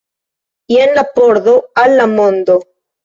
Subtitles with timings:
[0.75, 2.57] Jen la pordo al la mondo.